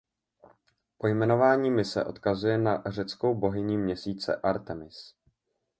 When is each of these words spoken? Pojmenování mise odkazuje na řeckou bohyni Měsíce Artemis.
Pojmenování 0.97 1.71
mise 1.71 2.05
odkazuje 2.05 2.57
na 2.57 2.83
řeckou 2.85 3.35
bohyni 3.35 3.77
Měsíce 3.77 4.35
Artemis. 4.35 5.13